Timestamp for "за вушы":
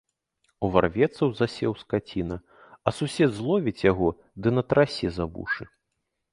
5.19-5.63